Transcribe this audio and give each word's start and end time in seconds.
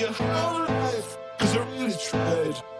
your 0.00 0.12
whole 0.12 0.60
life, 0.60 1.16
cause 1.38 1.56
I 1.56 1.64
really 1.70 1.94
tried. 1.94 2.75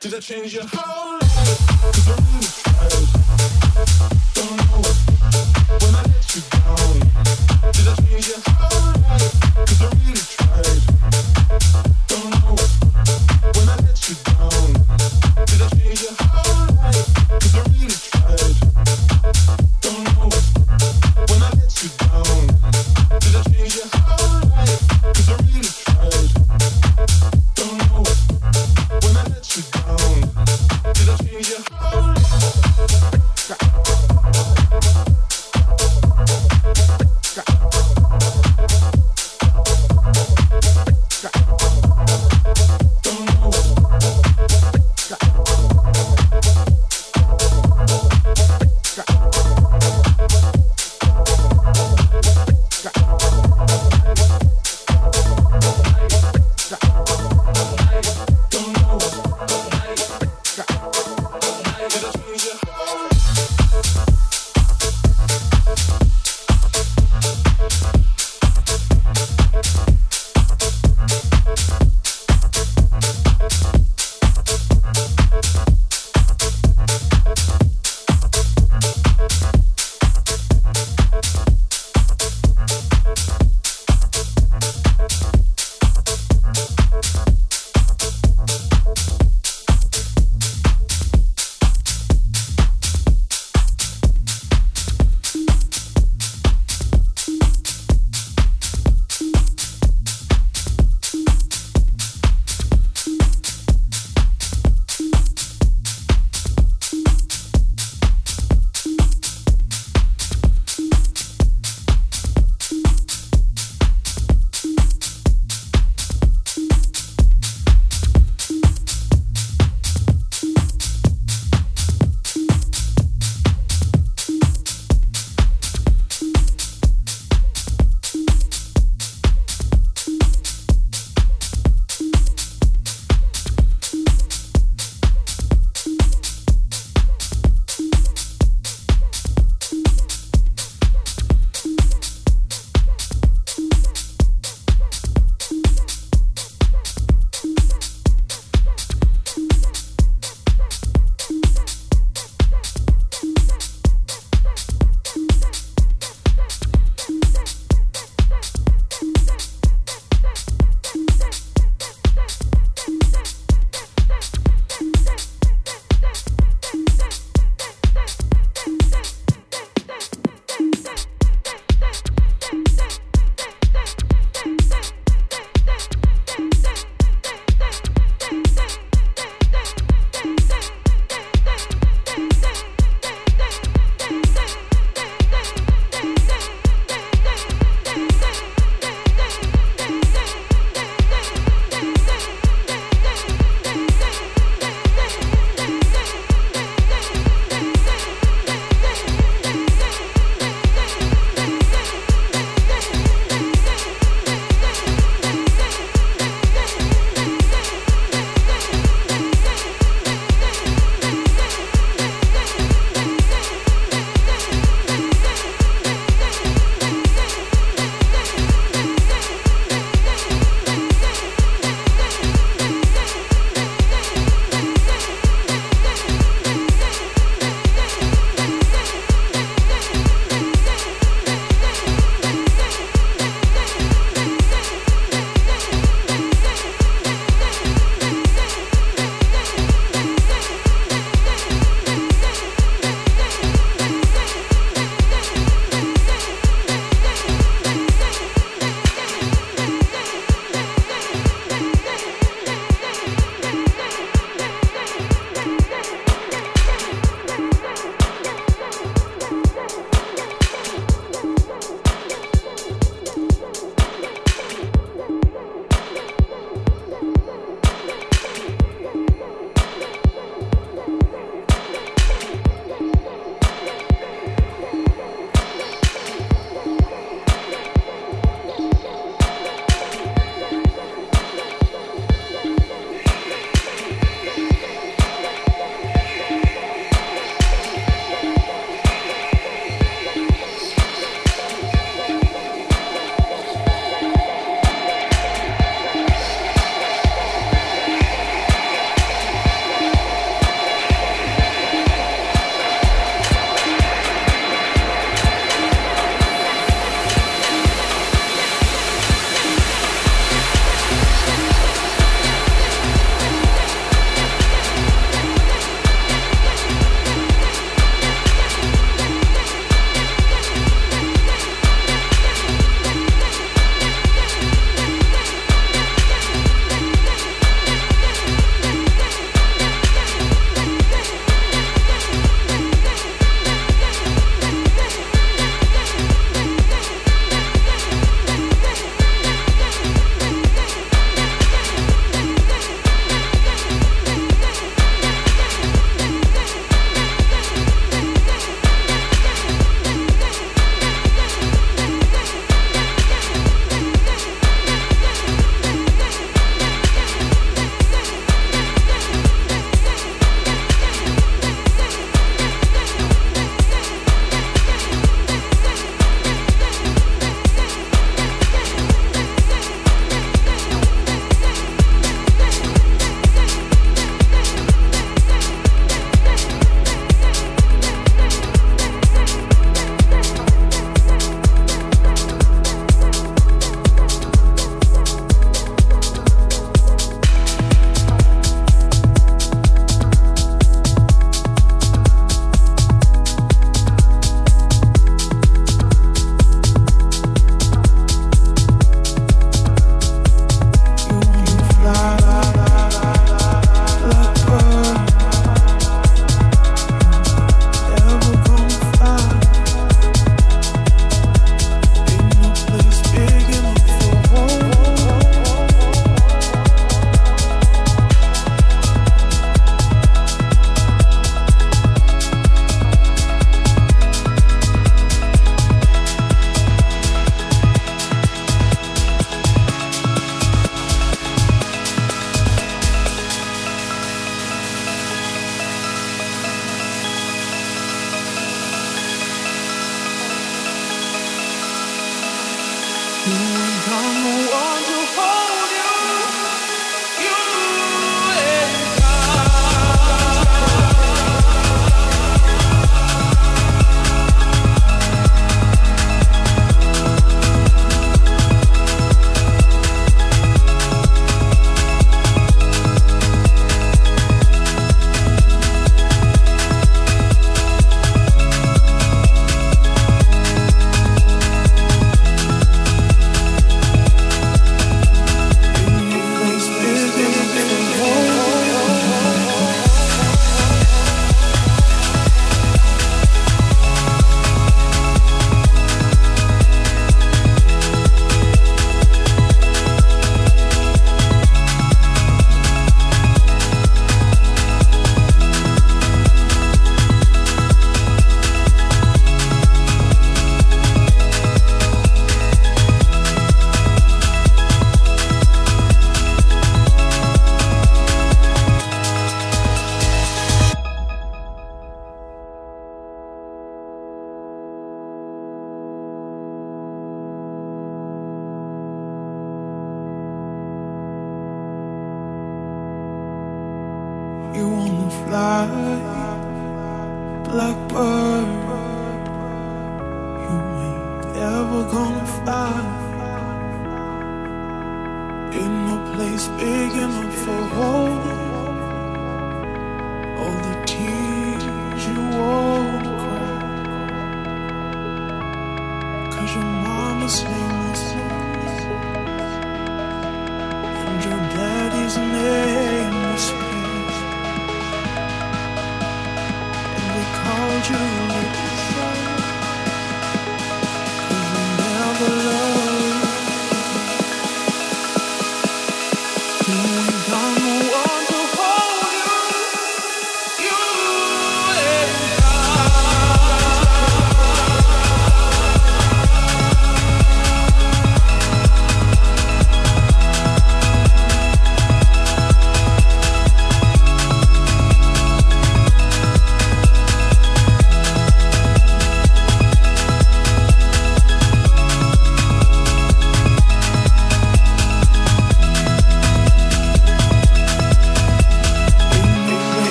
Did 0.00 0.14
I 0.14 0.20
change 0.20 0.54
your 0.54 0.64
whole 0.66 1.18
life? 1.18 1.60
Don't 4.34 4.56
know 4.56 4.80
when 5.78 5.94
I 5.94 6.02
let 6.02 6.34
you 6.34 6.42
down. 6.50 7.72
Did 7.72 7.86
I 7.86 7.94
change 7.96 8.28
your 8.28 8.38
whole? 8.46 8.89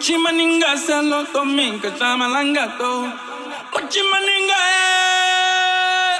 Kuchimaninga 0.00 0.78
salo 0.78 1.24
tomin 1.26 1.78
kachamalanga 1.78 2.64
to. 2.78 3.12
Kuchimaninga 3.70 4.58
eh. 4.72 6.16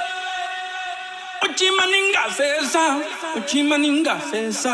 Kuchimaninga 1.41 2.23
sesa. 2.37 3.01
Kuchimaninga 3.33 4.21
sesa. 4.29 4.73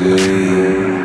Hey. 0.00 0.97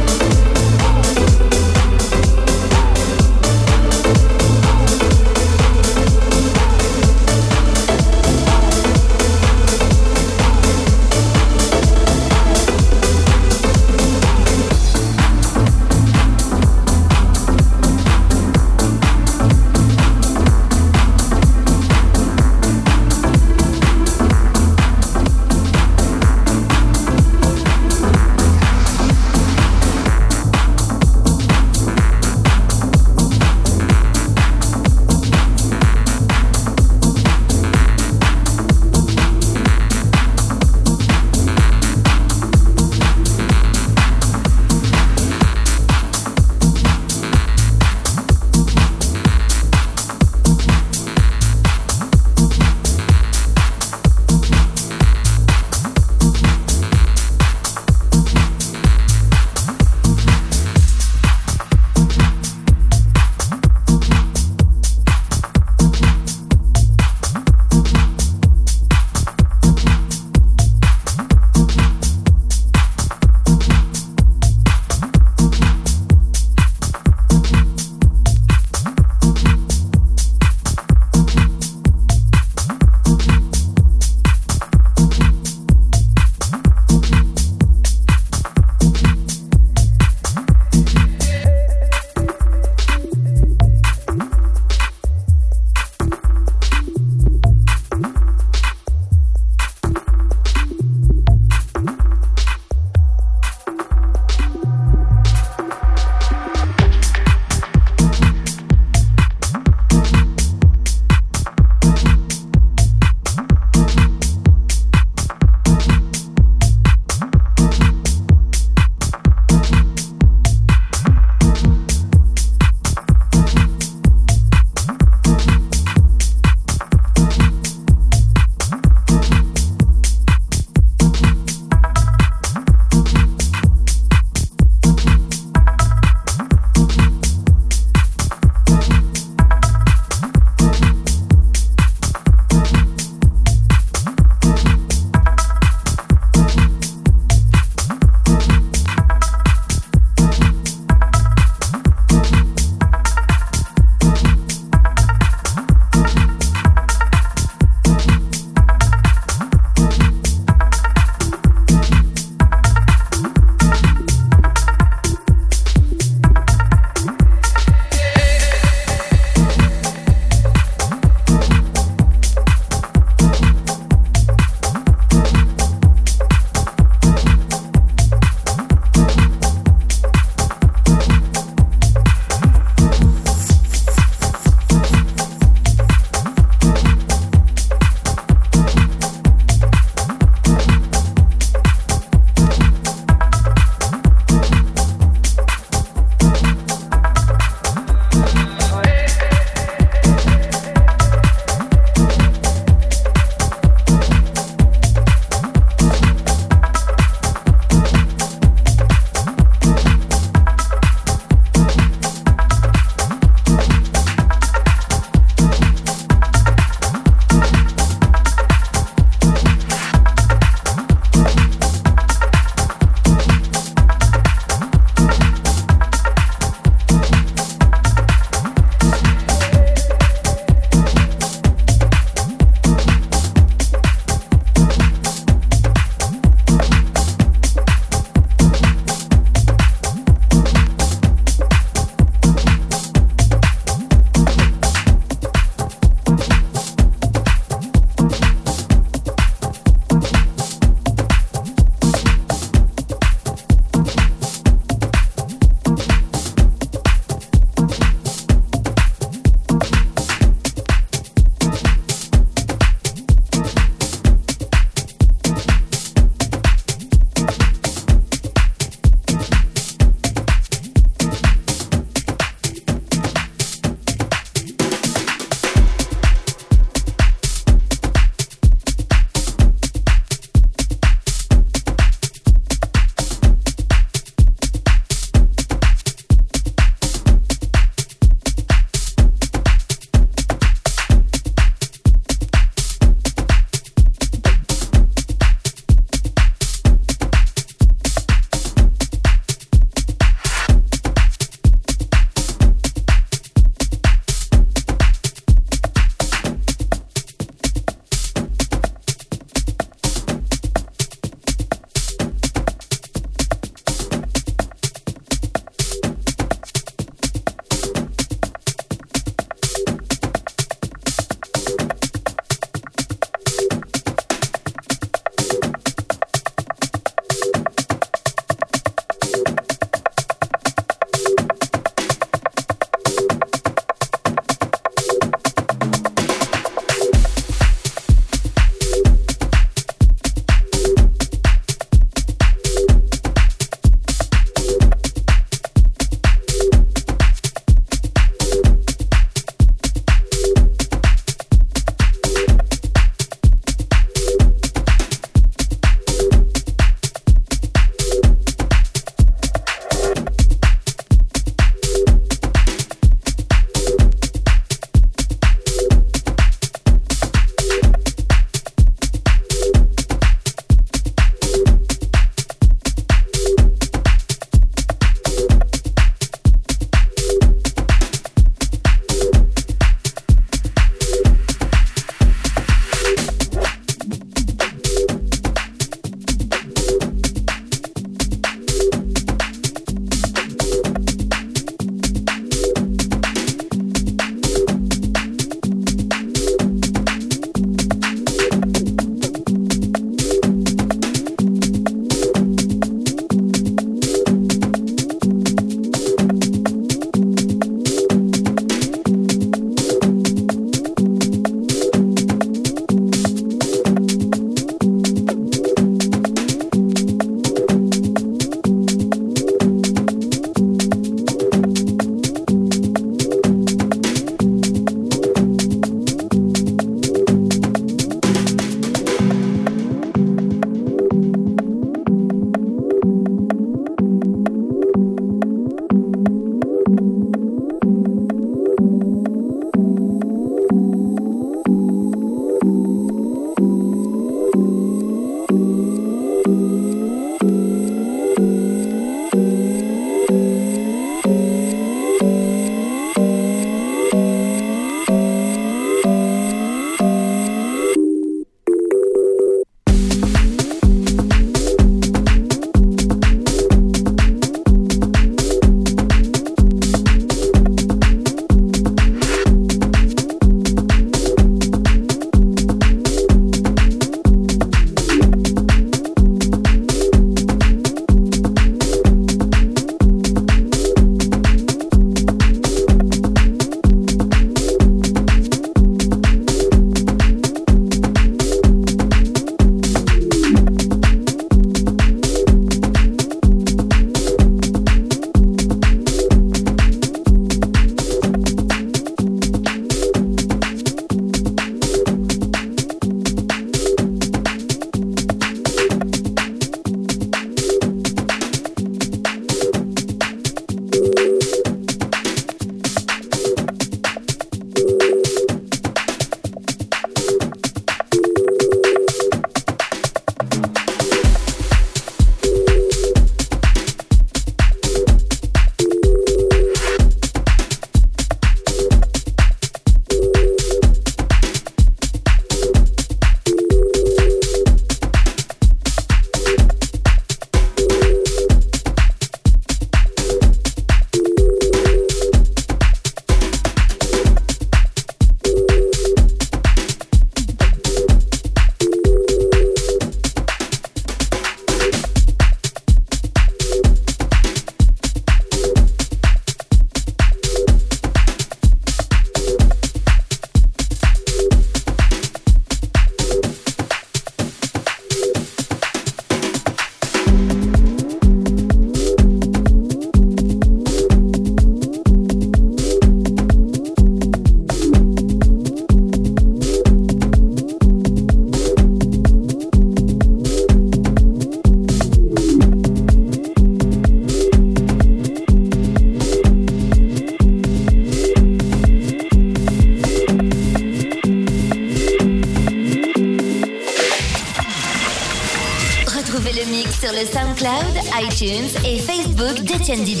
Marty 599.61 599.73
and 599.73 599.87
DJ. 599.87 600.00